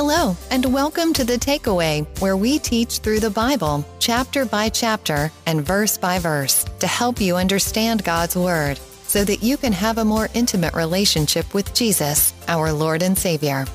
[0.00, 5.32] Hello, and welcome to The Takeaway, where we teach through the Bible, chapter by chapter
[5.44, 9.98] and verse by verse, to help you understand God's Word so that you can have
[9.98, 13.66] a more intimate relationship with Jesus, our Lord and Savior.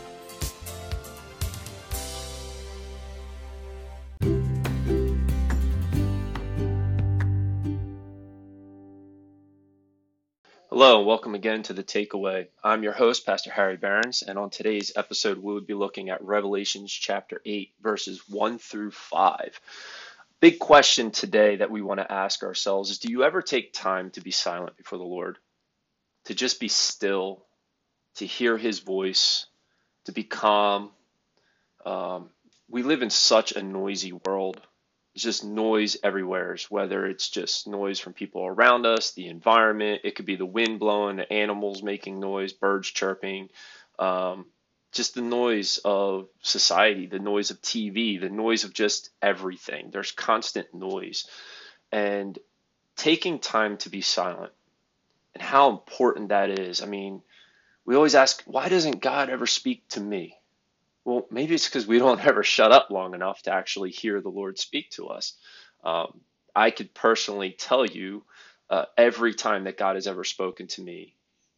[11.03, 12.47] Welcome again to The Takeaway.
[12.63, 16.23] I'm your host, Pastor Harry Behrens, and on today's episode, we would be looking at
[16.23, 19.59] Revelations chapter 8, verses 1 through 5.
[20.39, 24.11] Big question today that we want to ask ourselves is Do you ever take time
[24.11, 25.39] to be silent before the Lord?
[26.25, 27.43] To just be still,
[28.15, 29.47] to hear His voice,
[30.05, 30.89] to be calm?
[31.85, 32.29] Um,
[32.69, 34.61] we live in such a noisy world
[35.15, 40.25] just noise everywhere, whether it's just noise from people around us, the environment, it could
[40.25, 43.49] be the wind blowing, the animals making noise, birds chirping,
[43.99, 44.45] um,
[44.91, 49.89] just the noise of society, the noise of TV, the noise of just everything.
[49.91, 51.27] There's constant noise.
[51.91, 52.37] And
[52.95, 54.51] taking time to be silent
[55.33, 56.81] and how important that is.
[56.81, 57.21] I mean,
[57.85, 60.37] we always ask, why doesn't God ever speak to me?
[61.05, 64.29] Well, maybe it's because we don't ever shut up long enough to actually hear the
[64.29, 65.33] Lord speak to us.
[65.83, 66.21] Um,
[66.55, 68.23] I could personally tell you
[68.69, 71.15] uh, every time that God has ever spoken to me,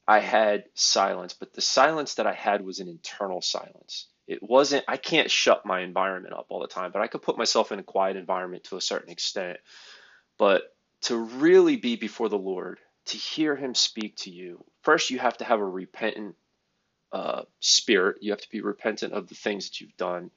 [0.08, 4.08] I had silence, but the silence that I had was an internal silence.
[4.28, 7.38] It wasn't, I can't shut my environment up all the time, but I could put
[7.38, 9.58] myself in a quiet environment to a certain extent.
[10.38, 10.64] But
[11.04, 15.38] to really be before the Lord, to hear Him speak to you, first you have
[15.38, 16.36] to have a repentant
[17.16, 18.18] uh, spirit.
[18.20, 20.32] You have to be repentant of the things that you've done,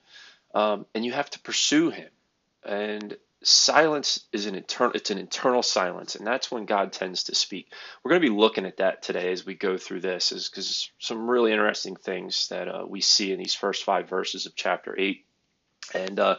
[0.54, 2.08] um, and you have to pursue Him.
[2.64, 4.92] And silence is an internal.
[4.94, 7.72] It's an internal silence, and that's when God tends to speak.
[8.02, 10.88] We're going to be looking at that today as we go through this, is because
[11.00, 14.94] some really interesting things that uh, we see in these first five verses of chapter
[14.96, 15.24] eight,
[15.92, 16.20] and.
[16.20, 16.36] Uh,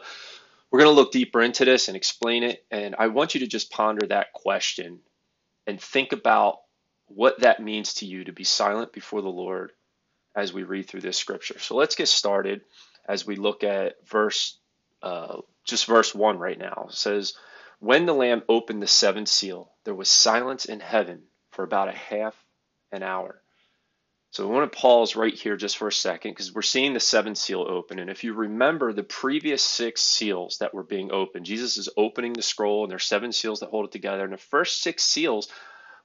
[0.70, 2.64] we're going to look deeper into this and explain it.
[2.70, 5.00] And I want you to just ponder that question
[5.66, 6.60] and think about
[7.06, 9.72] what that means to you to be silent before the Lord
[10.34, 11.58] as we read through this scripture.
[11.58, 12.62] So let's get started
[13.06, 14.58] as we look at verse,
[15.02, 16.86] uh, just verse one right now.
[16.88, 17.34] It says,
[17.78, 21.92] "When the Lamb opened the seventh seal, there was silence in heaven for about a
[21.92, 22.36] half
[22.92, 23.42] an hour."
[24.32, 27.00] So we want to pause right here just for a second because we're seeing the
[27.00, 27.98] seventh seal open.
[27.98, 32.32] And if you remember the previous six seals that were being opened, Jesus is opening
[32.32, 34.22] the scroll and there's seven seals that hold it together.
[34.22, 35.48] And the first six seals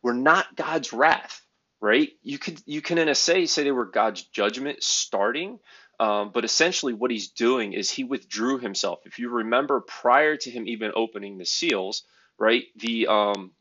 [0.01, 1.44] were not God's wrath
[1.81, 2.09] right?
[2.23, 5.59] You could you can in a say say they were God's judgment starting,
[5.99, 8.99] um, but essentially what he's doing is he withdrew himself.
[9.05, 12.03] If you remember, prior to him even opening the seals,
[12.37, 12.63] right?
[12.77, 13.51] The um,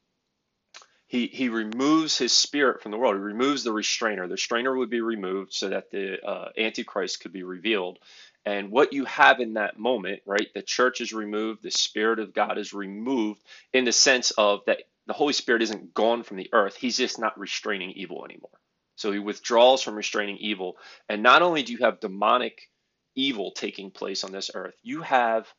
[1.06, 3.14] he he removes his spirit from the world.
[3.14, 4.26] He removes the restrainer.
[4.26, 7.98] The restrainer would be removed so that the uh, antichrist could be revealed.
[8.46, 10.48] And what you have in that moment, right?
[10.54, 11.62] The church is removed.
[11.62, 13.42] The spirit of God is removed
[13.72, 16.76] in the sense of that the Holy Spirit isn't gone from the earth.
[16.76, 18.50] He's just not restraining evil anymore.
[18.96, 20.76] So he withdraws from restraining evil.
[21.08, 22.70] And not only do you have demonic
[23.14, 25.52] evil taking place on this earth, you have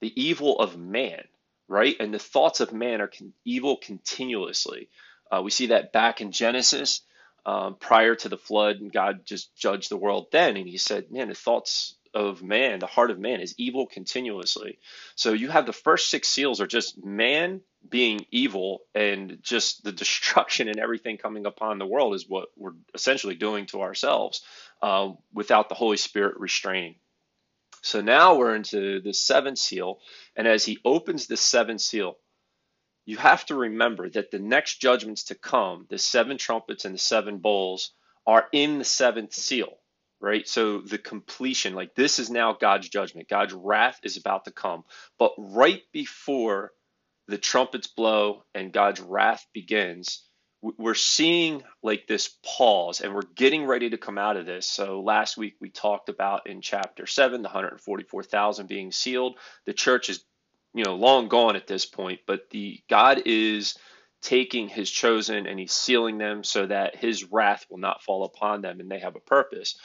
[0.00, 1.22] the evil of man,
[1.68, 1.96] right?
[2.00, 4.88] And the thoughts of man are con- evil continuously.
[5.30, 7.02] Uh, we see that back in Genesis,
[7.46, 10.56] um, prior to the flood, and God just judged the world then.
[10.56, 14.78] And he said, Man, the thoughts of man, the heart of man, is evil continuously.
[15.14, 19.92] So you have the first six seals are just man being evil and just the
[20.02, 24.42] destruction and everything coming upon the world is what we're essentially doing to ourselves
[24.82, 26.96] uh, without the Holy Spirit restraining.
[27.82, 30.00] So now we're into the seventh seal,
[30.36, 32.18] and as he opens the seventh seal,
[33.06, 36.98] you have to remember that the next judgments to come, the seven trumpets and the
[36.98, 37.92] seven bowls,
[38.26, 39.79] are in the seventh seal
[40.20, 40.46] right?
[40.46, 43.28] So the completion, like this is now God's judgment.
[43.28, 44.84] God's wrath is about to come.
[45.18, 46.72] But right before
[47.28, 50.24] the trumpets blow and God's wrath begins,
[50.62, 54.66] we're seeing like this pause and we're getting ready to come out of this.
[54.66, 59.38] So last week we talked about in chapter 7 the 144,000 being sealed.
[59.64, 60.22] The church is
[60.74, 63.76] you know long gone at this point, but the God is
[64.20, 68.60] taking his chosen and he's sealing them so that his wrath will not fall upon
[68.60, 69.78] them and they have a purpose.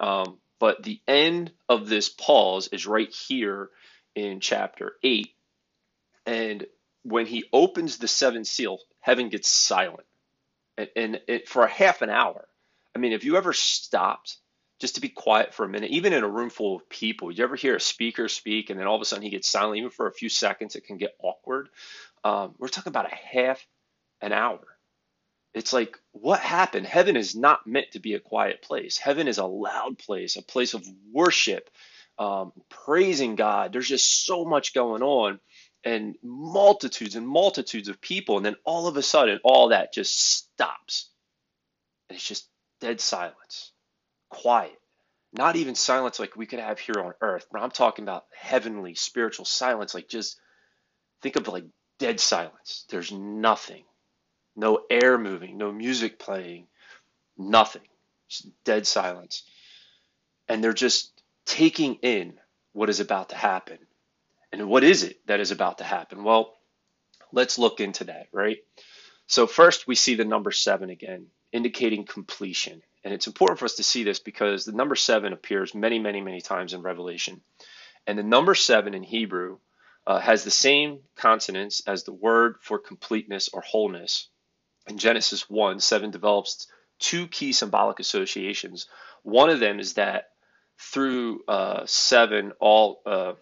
[0.00, 3.70] Um, but the end of this pause is right here
[4.14, 5.28] in chapter 8.
[6.26, 6.66] And
[7.02, 10.06] when he opens the seventh seal, heaven gets silent.
[10.76, 12.48] And, and it, for a half an hour,
[12.94, 14.38] I mean, have you ever stopped
[14.80, 17.30] just to be quiet for a minute, even in a room full of people?
[17.30, 19.78] You ever hear a speaker speak and then all of a sudden he gets silent,
[19.78, 21.68] even for a few seconds, it can get awkward?
[22.24, 23.64] Um, we're talking about a half
[24.20, 24.60] an hour.
[25.54, 26.86] It's like, what happened?
[26.86, 28.98] Heaven is not meant to be a quiet place.
[28.98, 31.68] Heaven is a loud place, a place of worship,
[32.18, 33.72] um, praising God.
[33.72, 35.40] There's just so much going on
[35.84, 38.36] and multitudes and multitudes of people.
[38.36, 41.10] And then all of a sudden, all that just stops.
[42.08, 42.48] And it's just
[42.80, 43.72] dead silence,
[44.28, 44.78] quiet.
[45.32, 48.94] Not even silence like we could have here on earth, but I'm talking about heavenly,
[48.94, 49.94] spiritual silence.
[49.94, 50.38] Like just
[51.22, 51.64] think of like
[51.98, 52.84] dead silence.
[52.90, 53.84] There's nothing,
[54.60, 56.66] no air moving, no music playing,
[57.36, 57.82] nothing.
[58.28, 59.42] Just dead silence.
[60.48, 62.34] And they're just taking in
[62.72, 63.78] what is about to happen.
[64.52, 66.24] And what is it that is about to happen?
[66.24, 66.56] Well,
[67.32, 68.58] let's look into that, right?
[69.26, 72.82] So, first, we see the number seven again, indicating completion.
[73.04, 76.20] And it's important for us to see this because the number seven appears many, many,
[76.20, 77.40] many times in Revelation.
[78.06, 79.58] And the number seven in Hebrew
[80.06, 84.29] uh, has the same consonants as the word for completeness or wholeness.
[84.90, 86.66] In Genesis 1, 7 develops
[86.98, 88.88] two key symbolic associations.
[89.22, 90.30] One of them is that
[90.80, 93.00] through uh, 7, all.
[93.06, 93.34] Uh,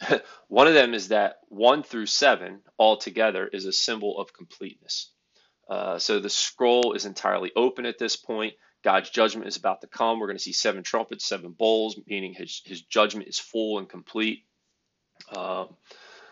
[0.48, 5.10] one of them is that 1 through 7 altogether is a symbol of completeness.
[5.68, 8.54] Uh, so the scroll is entirely open at this point.
[8.82, 10.18] God's judgment is about to come.
[10.18, 13.86] We're going to see seven trumpets, seven bowls, meaning his, his judgment is full and
[13.86, 14.46] complete.
[15.36, 15.76] Um,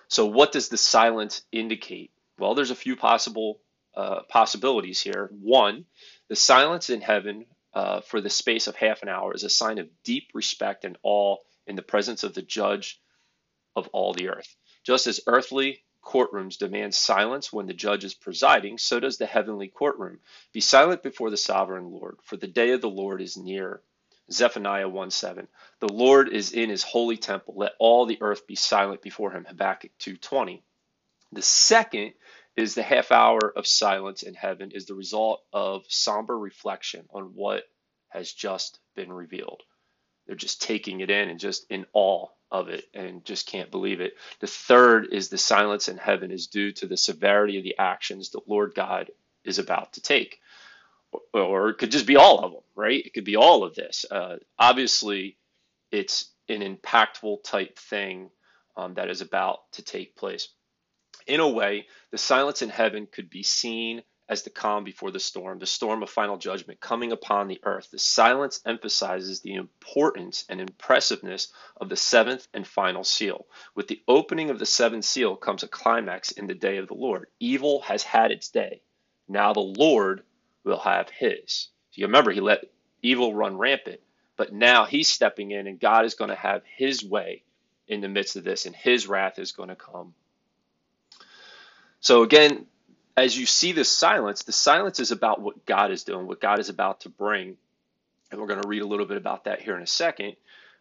[0.08, 2.10] so, what does the silence indicate?
[2.38, 3.60] Well, there's a few possible
[3.96, 5.30] uh, possibilities here.
[5.40, 5.84] One,
[6.28, 9.78] the silence in heaven uh, for the space of half an hour is a sign
[9.78, 13.00] of deep respect and awe in the presence of the judge
[13.76, 14.56] of all the earth.
[14.84, 19.68] Just as earthly courtrooms demand silence when the judge is presiding, so does the heavenly
[19.68, 20.18] courtroom.
[20.52, 23.82] Be silent before the sovereign Lord, for the day of the Lord is near.
[24.32, 25.48] Zephaniah 1 7.
[25.80, 27.54] The Lord is in his holy temple.
[27.56, 29.44] Let all the earth be silent before him.
[29.44, 30.62] Habakkuk 2.20.
[31.32, 32.12] The second
[32.56, 37.34] is the half hour of silence in heaven is the result of somber reflection on
[37.34, 37.64] what
[38.08, 39.62] has just been revealed.
[40.26, 44.00] They're just taking it in and just in awe of it and just can't believe
[44.00, 44.14] it.
[44.40, 48.30] The third is the silence in heaven is due to the severity of the actions
[48.30, 49.10] that Lord God
[49.44, 50.40] is about to take
[51.32, 53.04] or it could just be all of them, right?
[53.04, 54.04] It could be all of this.
[54.10, 55.36] Uh, obviously,
[55.90, 58.30] it's an impactful type thing
[58.76, 60.48] um, that is about to take place.
[61.26, 65.18] In a way, the silence in heaven could be seen as the calm before the
[65.18, 67.90] storm, the storm of final judgment coming upon the earth.
[67.90, 73.46] The silence emphasizes the importance and impressiveness of the seventh and final seal.
[73.74, 76.94] With the opening of the seventh seal comes a climax in the day of the
[76.94, 77.26] Lord.
[77.40, 78.82] Evil has had its day.
[79.26, 80.22] Now the Lord
[80.62, 81.68] will have his.
[81.90, 82.70] So you remember, he let
[83.02, 84.00] evil run rampant,
[84.36, 87.42] but now he's stepping in, and God is going to have his way
[87.88, 90.14] in the midst of this, and his wrath is going to come.
[92.00, 92.66] So again,
[93.16, 96.60] as you see this silence, the silence is about what God is doing, what God
[96.60, 97.56] is about to bring.
[98.30, 100.36] And we're going to read a little bit about that here in a second.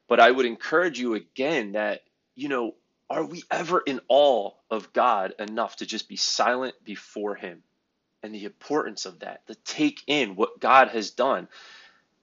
[0.08, 2.02] But I would encourage you again that,
[2.36, 2.76] you know,
[3.10, 7.64] are we ever in awe of God enough to just be silent before Him?
[8.24, 11.48] and the importance of that, to take in what God has done,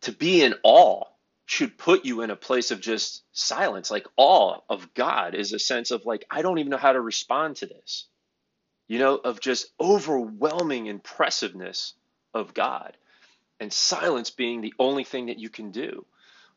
[0.03, 1.05] to be in awe
[1.47, 3.91] should put you in a place of just silence.
[3.91, 7.01] Like awe of God is a sense of like, I don't even know how to
[7.01, 8.07] respond to this,
[8.89, 11.95] you know, of just overwhelming impressiveness
[12.35, 12.97] of God
[13.61, 16.05] and silence being the only thing that you can do.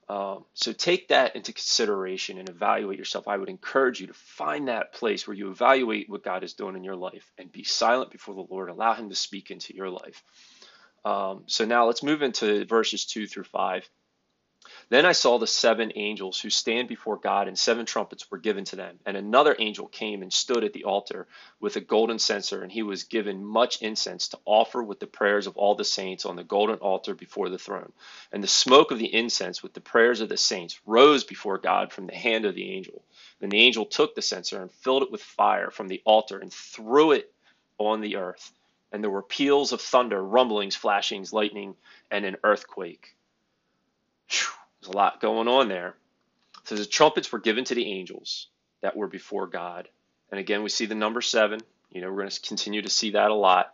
[0.10, 3.28] Um, so take that into consideration and evaluate yourself.
[3.28, 6.76] I would encourage you to find that place where you evaluate what God is doing
[6.76, 8.70] in your life and be silent before the Lord.
[8.70, 10.24] Allow Him to speak into your life.
[11.06, 13.88] Um, so now let's move into verses two through five.
[14.90, 18.66] Then I saw the seven angels who stand before God, and seven trumpets were given
[18.66, 19.00] to them.
[19.06, 21.28] And another angel came and stood at the altar
[21.60, 25.48] with a golden censer, and he was given much incense to offer with the prayers
[25.48, 27.92] of all the saints on the golden altar before the throne.
[28.32, 31.92] And the smoke of the incense with the prayers of the saints rose before God
[31.92, 33.04] from the hand of the angel.
[33.40, 36.52] Then the angel took the censer and filled it with fire from the altar and
[36.52, 37.32] threw it
[37.78, 38.52] on the earth.
[38.92, 41.76] And there were peals of thunder, rumblings, flashings, lightning,
[42.10, 43.16] and an earthquake.
[44.30, 44.59] Whew.
[44.82, 45.96] There's a lot going on there.
[46.66, 48.48] So the trumpets were given to the angels
[48.82, 49.88] that were before God.
[50.32, 51.60] And again, we see the number seven.
[51.92, 53.74] You know, we're going to continue to see that a lot.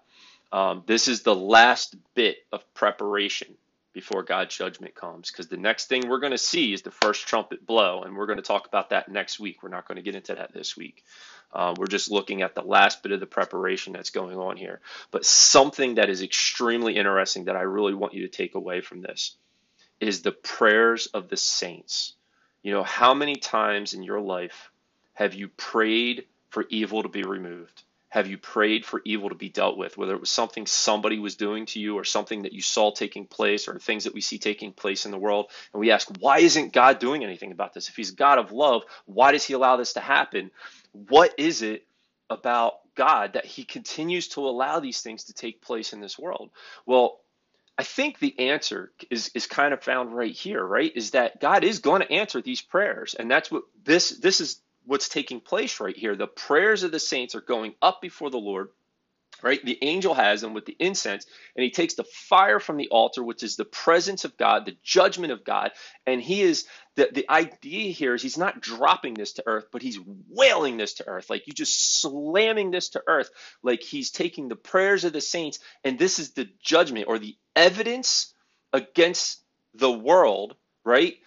[0.51, 3.55] Um, this is the last bit of preparation
[3.93, 5.31] before God's judgment comes.
[5.31, 8.03] Because the next thing we're going to see is the first trumpet blow.
[8.03, 9.61] And we're going to talk about that next week.
[9.61, 11.03] We're not going to get into that this week.
[11.53, 14.81] Uh, we're just looking at the last bit of the preparation that's going on here.
[15.11, 19.01] But something that is extremely interesting that I really want you to take away from
[19.01, 19.35] this
[19.99, 22.13] is the prayers of the saints.
[22.63, 24.71] You know, how many times in your life
[25.13, 27.83] have you prayed for evil to be removed?
[28.15, 31.35] have you prayed for evil to be dealt with, whether it was something somebody was
[31.35, 34.37] doing to you or something that you saw taking place or things that we see
[34.37, 35.47] taking place in the world?
[35.73, 37.89] And we ask, why isn't God doing anything about this?
[37.89, 40.49] If He's God of love, why does He allow this to happen?
[40.93, 41.85] What is it
[42.29, 46.51] about God that He continues to allow these things to take place in this world?
[46.85, 47.19] Well,
[47.77, 50.91] I think the answer is is kind of found right here, right?
[50.95, 54.61] Is that God is going to answer these prayers, and that's what this this is
[54.85, 56.15] what's taking place right here.
[56.15, 58.69] The prayers of the saints are going up before the Lord,
[59.45, 59.63] right?
[59.63, 63.23] The angel has them with the incense, and he takes the fire from the altar,
[63.23, 65.71] which is the presence of God, the judgment of God,
[66.07, 69.83] and he is the, the idea here is he's not dropping this to earth, but
[69.83, 69.99] he's
[70.29, 73.29] wailing this to earth, like you just slamming this to earth,
[73.61, 77.37] like he's taking the prayers of the saints, and this is the judgment or the
[77.55, 78.33] evidence
[78.73, 79.43] against
[79.75, 81.17] the world, right?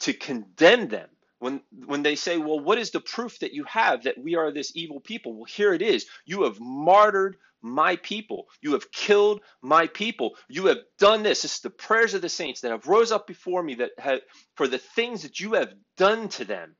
[0.00, 1.08] To condemn them
[1.40, 4.50] when when they say well what is the proof that you have that we are
[4.52, 8.46] this evil people well here it is you have martyred my people.
[8.60, 10.36] You have killed my people.
[10.48, 11.42] You have done this.
[11.42, 14.20] This is the prayers of the saints that have rose up before me that have
[14.54, 16.76] for the things that you have done to them.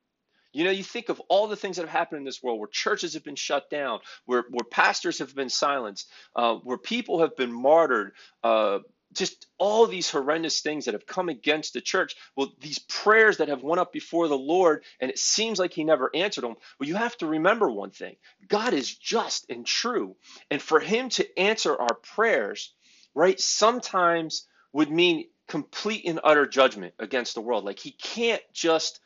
[0.52, 2.68] You know, you think of all the things that have happened in this world where
[2.68, 7.34] churches have been shut down, where, where pastors have been silenced, uh, where people have
[7.34, 8.12] been martyred,
[8.44, 8.78] uh,
[9.14, 12.14] just all these horrendous things that have come against the church.
[12.37, 15.85] Well these prayers that have went up before the lord and it seems like he
[15.85, 16.56] never answered them.
[16.78, 18.16] Well you have to remember one thing.
[18.49, 20.16] God is just and true.
[20.50, 22.73] And for him to answer our prayers
[23.14, 27.64] right sometimes would mean complete and utter judgment against the world.
[27.64, 29.00] Like he can't just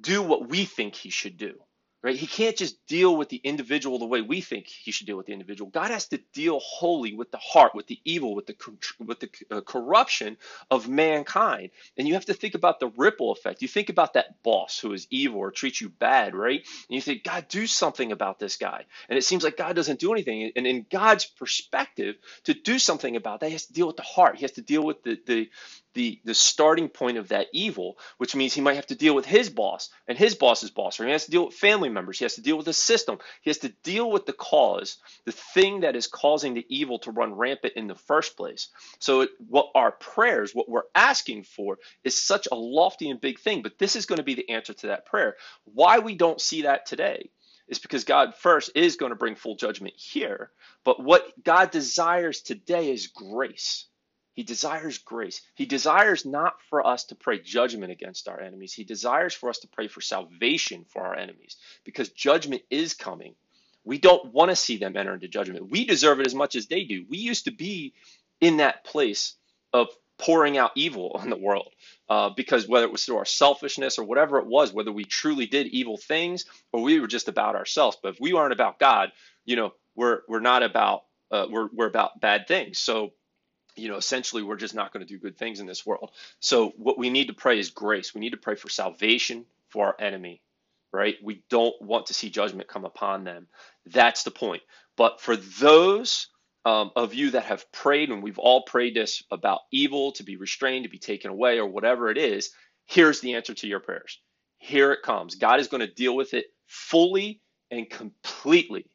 [0.00, 1.54] do what we think he should do
[2.02, 2.16] right?
[2.16, 5.26] He can't just deal with the individual the way we think he should deal with
[5.26, 5.70] the individual.
[5.70, 8.56] God has to deal wholly with the heart, with the evil, with the
[8.98, 10.36] with the uh, corruption
[10.70, 11.70] of mankind.
[11.96, 13.62] And you have to think about the ripple effect.
[13.62, 16.60] You think about that boss who is evil or treats you bad, right?
[16.60, 18.84] And you think, God, do something about this guy.
[19.08, 20.52] And it seems like God doesn't do anything.
[20.56, 24.02] And in God's perspective, to do something about that, he has to deal with the
[24.02, 24.36] heart.
[24.36, 25.50] He has to deal with the the
[25.94, 29.26] the the starting point of that evil, which means he might have to deal with
[29.26, 32.18] his boss and his boss's boss, or he has to deal with family members.
[32.18, 33.18] He has to deal with the system.
[33.42, 37.12] He has to deal with the cause, the thing that is causing the evil to
[37.12, 38.68] run rampant in the first place.
[38.98, 43.38] So, it, what our prayers, what we're asking for, is such a lofty and big
[43.40, 43.62] thing.
[43.62, 45.36] But this is going to be the answer to that prayer.
[45.64, 47.30] Why we don't see that today
[47.68, 50.50] is because God first is going to bring full judgment here.
[50.84, 53.86] But what God desires today is grace.
[54.34, 55.42] He desires grace.
[55.54, 58.72] He desires not for us to pray judgment against our enemies.
[58.72, 63.34] He desires for us to pray for salvation for our enemies because judgment is coming.
[63.84, 65.70] We don't want to see them enter into judgment.
[65.70, 67.04] We deserve it as much as they do.
[67.08, 67.94] We used to be
[68.40, 69.34] in that place
[69.72, 71.72] of pouring out evil on the world
[72.08, 75.46] uh, because whether it was through our selfishness or whatever it was, whether we truly
[75.46, 77.98] did evil things or we were just about ourselves.
[78.02, 79.12] But if we aren't about God,
[79.44, 82.78] you know, we're we're not about uh, we're we're about bad things.
[82.78, 83.12] So
[83.76, 86.10] you know, essentially we're just not going to do good things in this world.
[86.40, 88.14] So what we need to pray is grace.
[88.14, 90.42] We need to pray for salvation for our enemy,
[90.92, 91.16] right?
[91.22, 93.48] We don't want to see judgment come upon them.
[93.86, 94.62] That's the point.
[94.96, 96.28] But for those
[96.64, 100.36] um, of you that have prayed, and we've all prayed this about evil to be
[100.36, 102.50] restrained, to be taken away, or whatever it is,
[102.86, 104.20] here's the answer to your prayers.
[104.58, 105.34] Here it comes.
[105.34, 108.86] God is going to deal with it fully and completely.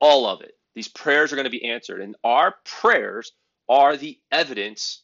[0.00, 0.52] All of it.
[0.74, 2.00] These prayers are going to be answered.
[2.00, 3.32] And our prayers
[3.68, 5.02] are the evidence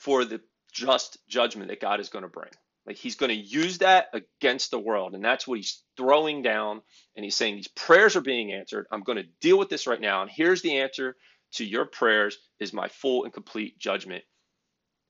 [0.00, 0.40] for the
[0.72, 2.50] just judgment that God is going to bring.
[2.86, 5.14] Like he's going to use that against the world.
[5.14, 6.82] And that's what he's throwing down.
[7.16, 8.86] And he's saying, These prayers are being answered.
[8.92, 10.22] I'm going to deal with this right now.
[10.22, 11.16] And here's the answer
[11.54, 14.22] to your prayers is my full and complete judgment.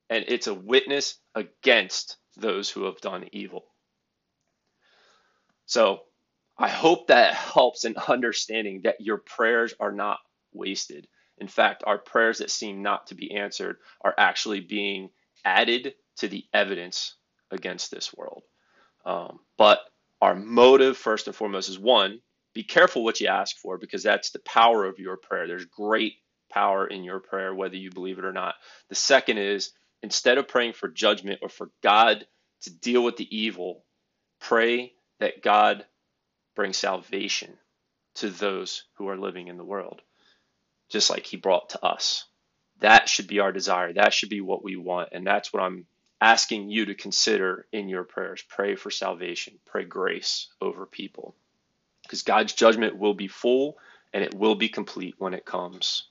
[0.09, 3.65] And it's a witness against those who have done evil.
[5.67, 6.01] So
[6.59, 10.19] I hope that helps in understanding that your prayers are not
[10.53, 11.07] wasted.
[11.39, 15.11] In fact, our prayers that seem not to be answered are actually being
[15.45, 17.15] added to the evidence
[17.51, 18.43] against this world.
[19.05, 19.81] Um, but
[20.21, 22.21] our motive, first and foremost, is one,
[22.55, 25.47] be careful what you ask for because that's the power of your prayer.
[25.47, 26.15] There's great
[26.51, 28.55] power in your prayer, whether you believe it or not.
[28.89, 32.27] The second is instead of praying for judgment or for God
[32.63, 33.85] to deal with the evil,
[34.41, 35.85] pray that God
[36.55, 37.59] brings salvation
[38.17, 40.01] to those who are living in the world
[40.89, 42.25] just like he brought to us.
[42.81, 43.93] That should be our desire.
[43.93, 45.11] That should be what we want.
[45.13, 45.87] And that's what I'm
[46.21, 48.43] asking you to consider in your prayers.
[48.49, 51.35] Pray for salvation, pray grace over people.
[52.03, 53.79] Because God's judgment will be full
[54.13, 56.05] and it will be complete when it comes.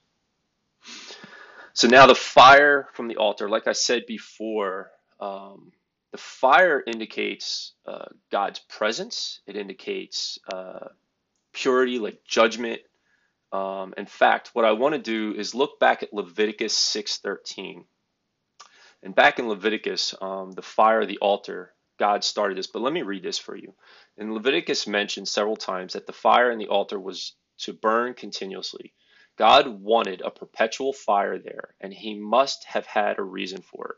[1.74, 5.72] So now the fire from the altar, like I said before, um,
[6.12, 9.41] the fire indicates uh, God's presence.
[9.46, 10.88] It indicates uh,
[11.51, 12.82] purity, like judgment.
[13.52, 17.86] Um, in fact, what I want to do is look back at Leviticus 6:13.
[19.04, 22.68] And back in Leviticus, um, the fire of the altar, God started this.
[22.68, 23.75] But let me read this for you.
[24.18, 28.94] In Leviticus mentioned several times that the fire in the altar was to burn continuously.
[29.38, 33.98] God wanted a perpetual fire there, and he must have had a reason for it.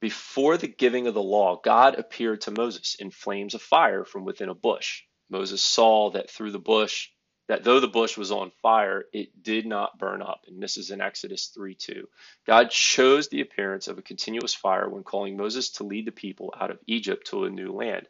[0.00, 4.24] Before the giving of the law, God appeared to Moses in flames of fire from
[4.24, 5.04] within a bush.
[5.30, 7.08] Moses saw that through the bush,
[7.48, 10.44] that though the bush was on fire, it did not burn up.
[10.48, 12.08] And this is in Exodus 3 2.
[12.46, 16.52] God chose the appearance of a continuous fire when calling Moses to lead the people
[16.58, 18.06] out of Egypt to a new land.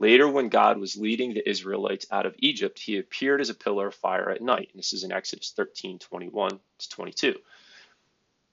[0.00, 3.88] Later, when God was leading the Israelites out of Egypt, he appeared as a pillar
[3.88, 4.70] of fire at night.
[4.72, 7.36] And this is in Exodus 13 21 to 22.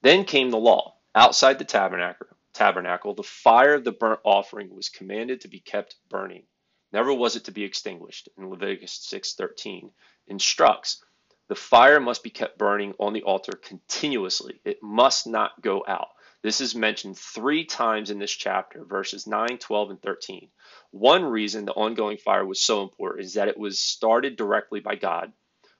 [0.02, 0.94] Then came the law.
[1.14, 5.96] Outside the tabernacle, tabernacle, the fire of the burnt offering was commanded to be kept
[6.08, 6.44] burning.
[6.92, 8.28] Never was it to be extinguished.
[8.38, 9.90] In Leviticus 6:13
[10.28, 11.02] instructs,
[11.48, 14.60] the fire must be kept burning on the altar continuously.
[14.64, 16.08] It must not go out.
[16.42, 20.50] This is mentioned three times in this chapter, verses 9, 12, and 13.
[20.92, 24.94] One reason the ongoing fire was so important is that it was started directly by
[24.94, 25.32] God.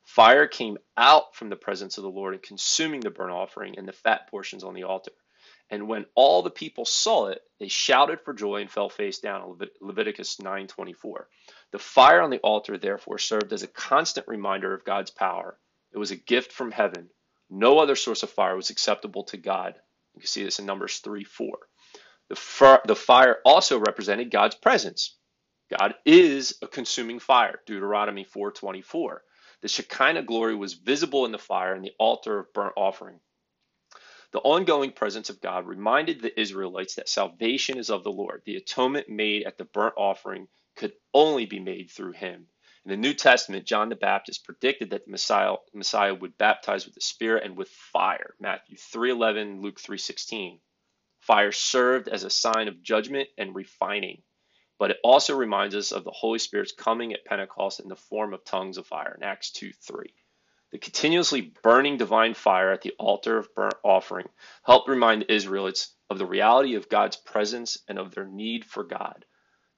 [0.04, 3.86] Fire came out from the presence of the Lord and consuming the burnt offering and
[3.86, 5.12] the fat portions on the altar.
[5.70, 9.58] And when all the people saw it, they shouted for joy and fell face down.
[9.80, 11.28] Leviticus 9:24.
[11.70, 15.58] The fire on the altar therefore served as a constant reminder of God's power.
[15.92, 17.10] It was a gift from heaven.
[17.50, 19.74] No other source of fire was acceptable to God.
[20.14, 21.58] You can see this in Numbers 3 4.
[22.28, 25.16] The, the fire also represented God's presence.
[25.70, 29.22] God is a consuming fire, Deuteronomy 4:24.
[29.60, 33.20] The Shekinah glory was visible in the fire and the altar of burnt offering.
[34.30, 38.42] The ongoing presence of God reminded the Israelites that salvation is of the Lord.
[38.44, 40.48] The atonement made at the burnt offering
[40.78, 42.46] could only be made through him.
[42.84, 46.94] In the New Testament, John the Baptist predicted that the Messiah, Messiah would baptize with
[46.94, 48.34] the Spirit and with fire.
[48.40, 50.60] Matthew 3:11, Luke 3:16.
[51.18, 54.22] Fire served as a sign of judgment and refining,
[54.78, 58.32] but it also reminds us of the Holy Spirit's coming at Pentecost in the form
[58.32, 60.14] of tongues of fire in Acts 2:3.
[60.70, 64.28] The continuously burning divine fire at the altar of burnt offering
[64.62, 68.84] helped remind the Israelites of the reality of God's presence and of their need for
[68.84, 69.26] God.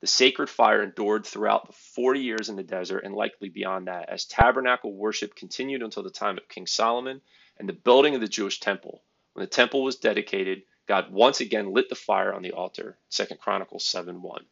[0.01, 4.09] The sacred fire endured throughout the 40 years in the desert and likely beyond that,
[4.09, 7.21] as tabernacle worship continued until the time of King Solomon
[7.59, 9.03] and the building of the Jewish temple.
[9.35, 12.99] When the temple was dedicated, God once again lit the fire on the altar.
[13.11, 14.47] 2 Chronicles 7 1.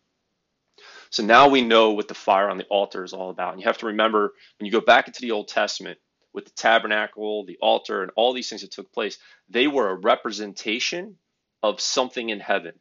[1.11, 3.55] So now we know what the fire on the altar is all about.
[3.55, 5.99] And you have to remember when you go back into the Old Testament
[6.33, 9.95] with the tabernacle, the altar, and all these things that took place, they were a
[9.95, 11.17] representation
[11.63, 12.75] of something in heaven.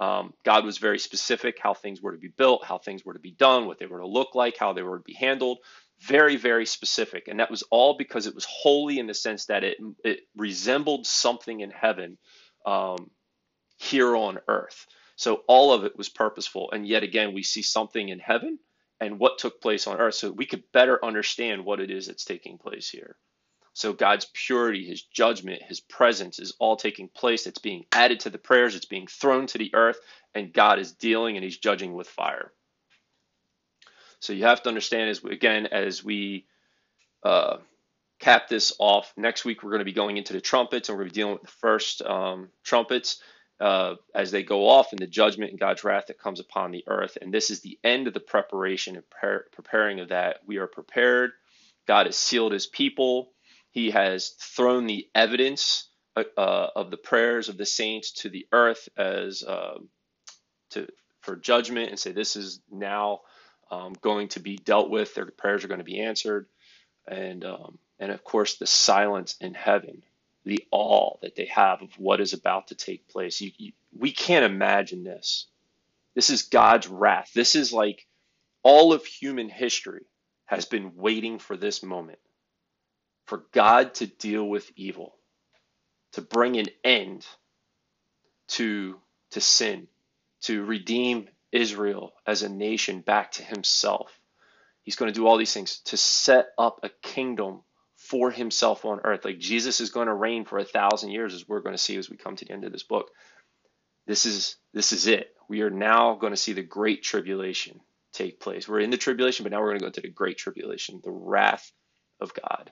[0.00, 3.20] Um, God was very specific how things were to be built, how things were to
[3.20, 5.58] be done, what they were to look like, how they were to be handled.
[6.00, 7.28] Very, very specific.
[7.28, 11.06] And that was all because it was holy in the sense that it, it resembled
[11.06, 12.18] something in heaven
[12.66, 13.10] um,
[13.78, 14.86] here on earth.
[15.16, 16.72] So all of it was purposeful.
[16.72, 18.58] And yet again, we see something in heaven
[19.00, 22.24] and what took place on earth so we could better understand what it is that's
[22.24, 23.16] taking place here.
[23.74, 27.46] So God's purity, his judgment, his presence is all taking place.
[27.46, 29.98] It's being added to the prayers, it's being thrown to the earth,
[30.34, 32.52] and God is dealing and he's judging with fire.
[34.20, 36.46] So you have to understand as again as we
[37.24, 37.58] uh,
[38.20, 41.04] cap this off next week, we're going to be going into the trumpets and we're
[41.04, 43.20] going to be dealing with the first um, trumpets
[43.60, 46.84] uh, as they go off in the judgment and God's wrath that comes upon the
[46.86, 47.18] earth.
[47.20, 50.38] And this is the end of the preparation and pre- preparing of that.
[50.46, 51.32] We are prepared.
[51.86, 53.33] God has sealed his people.
[53.74, 58.46] He has thrown the evidence uh, uh, of the prayers of the saints to the
[58.52, 59.78] earth as uh,
[60.70, 60.86] to
[61.22, 63.22] for judgment and say this is now
[63.72, 65.14] um, going to be dealt with.
[65.14, 66.46] Their prayers are going to be answered,
[67.08, 70.04] and um, and of course the silence in heaven,
[70.44, 73.40] the awe that they have of what is about to take place.
[73.40, 75.48] You, you, we can't imagine this.
[76.14, 77.32] This is God's wrath.
[77.34, 78.06] This is like
[78.62, 80.06] all of human history
[80.46, 82.20] has been waiting for this moment
[83.26, 85.14] for God to deal with evil,
[86.12, 87.26] to bring an end
[88.48, 89.88] to, to sin,
[90.42, 94.18] to redeem Israel as a nation back to himself.
[94.82, 97.62] He's going to do all these things to set up a kingdom
[97.96, 99.24] for himself on earth.
[99.24, 101.96] Like Jesus is going to reign for a thousand years, as we're going to see
[101.96, 103.10] as we come to the end of this book.
[104.06, 105.34] This is this is it.
[105.48, 107.80] We are now going to see the great tribulation
[108.12, 108.68] take place.
[108.68, 111.10] We're in the tribulation, but now we're going to go into the great tribulation, the
[111.10, 111.72] wrath
[112.20, 112.70] of God.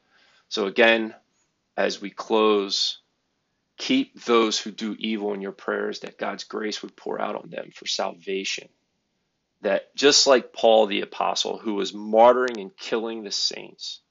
[0.53, 1.15] So again,
[1.79, 2.99] as we close,
[3.79, 7.51] keep those who do evil in your prayers that God's grace would pour out on
[7.51, 8.69] them for salvation.
[9.63, 14.03] that just like Paul the apostle, who was martyring and killing the saints,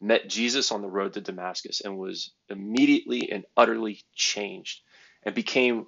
[0.00, 4.82] met Jesus on the road to Damascus and was immediately and utterly changed
[5.24, 5.86] and became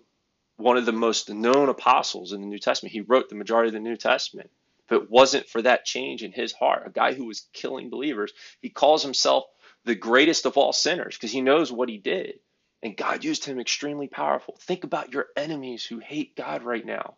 [0.57, 2.93] one of the most known apostles in the New Testament.
[2.93, 4.51] He wrote the majority of the New Testament.
[4.87, 8.33] If it wasn't for that change in his heart, a guy who was killing believers,
[8.61, 9.45] he calls himself
[9.85, 12.41] the greatest of all sinners because he knows what he did.
[12.83, 14.57] And God used him extremely powerful.
[14.61, 17.17] Think about your enemies who hate God right now.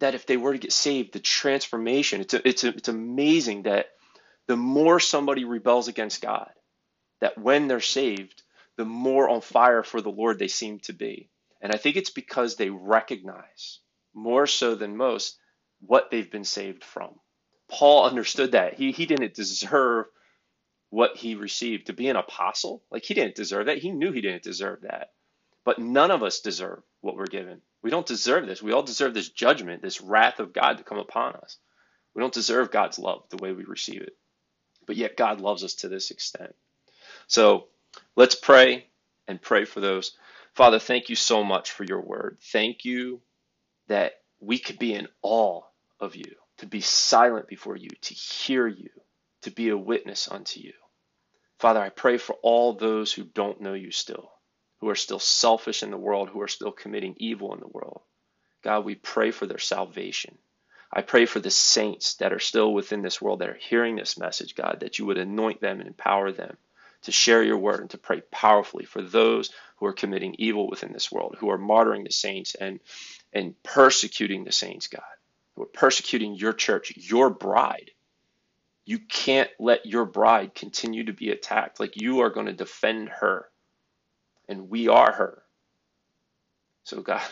[0.00, 3.62] That if they were to get saved, the transformation, it's, a, it's, a, it's amazing
[3.62, 3.86] that
[4.46, 6.50] the more somebody rebels against God,
[7.20, 8.42] that when they're saved,
[8.76, 11.30] the more on fire for the Lord they seem to be.
[11.62, 13.78] And I think it's because they recognize,
[14.12, 15.38] more so than most,
[15.80, 17.14] what they've been saved from.
[17.70, 18.74] Paul understood that.
[18.74, 20.06] He, he didn't deserve
[20.94, 22.80] what he received to be an apostle.
[22.88, 23.78] Like he didn't deserve that.
[23.78, 25.10] He knew he didn't deserve that.
[25.64, 27.62] But none of us deserve what we're given.
[27.82, 28.62] We don't deserve this.
[28.62, 31.56] We all deserve this judgment, this wrath of God to come upon us.
[32.14, 34.16] We don't deserve God's love the way we receive it.
[34.86, 36.54] But yet God loves us to this extent.
[37.26, 37.66] So
[38.14, 38.86] let's pray
[39.26, 40.12] and pray for those.
[40.52, 42.38] Father, thank you so much for your word.
[42.52, 43.20] Thank you
[43.88, 45.62] that we could be in awe
[45.98, 48.90] of you, to be silent before you, to hear you,
[49.42, 50.72] to be a witness unto you.
[51.58, 54.30] Father, I pray for all those who don't know you still,
[54.80, 58.02] who are still selfish in the world, who are still committing evil in the world.
[58.62, 60.36] God, we pray for their salvation.
[60.92, 64.18] I pray for the saints that are still within this world that are hearing this
[64.18, 66.56] message, God, that you would anoint them and empower them
[67.02, 70.92] to share your word and to pray powerfully for those who are committing evil within
[70.92, 72.80] this world, who are martyring the saints and,
[73.32, 75.02] and persecuting the saints, God,
[75.56, 77.90] who are persecuting your church, your bride.
[78.84, 81.80] You can't let your bride continue to be attacked.
[81.80, 83.48] Like you are going to defend her,
[84.48, 85.42] and we are her.
[86.84, 87.22] So, God,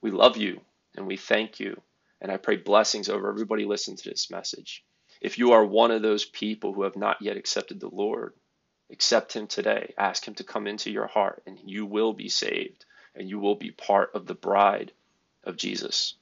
[0.00, 0.60] we love you
[0.96, 1.80] and we thank you.
[2.20, 4.84] And I pray blessings over everybody listening to this message.
[5.20, 8.34] If you are one of those people who have not yet accepted the Lord,
[8.90, 9.94] accept Him today.
[9.98, 13.54] Ask Him to come into your heart, and you will be saved, and you will
[13.54, 14.92] be part of the bride
[15.44, 16.14] of Jesus.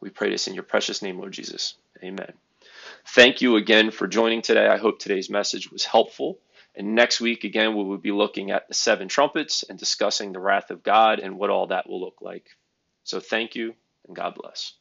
[0.00, 1.74] We pray this in your precious name, Lord Jesus.
[2.02, 2.32] Amen.
[3.14, 4.66] Thank you again for joining today.
[4.68, 6.40] I hope today's message was helpful.
[6.74, 10.40] And next week, again, we will be looking at the seven trumpets and discussing the
[10.40, 12.46] wrath of God and what all that will look like.
[13.04, 13.74] So thank you,
[14.06, 14.74] and God bless.